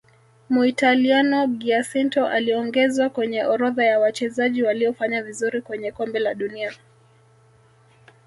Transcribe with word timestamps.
muitaliano 0.49 1.47
giacinto 1.47 2.27
aliongezwa 2.27 3.09
kwenye 3.09 3.45
orodha 3.45 3.85
ya 3.85 3.99
wachezaji 3.99 4.63
waliofanya 4.63 5.23
vizuri 5.23 5.61
kwenye 5.61 5.91
Kombe 5.91 6.19
la 6.19 6.33
dunia 6.35 6.73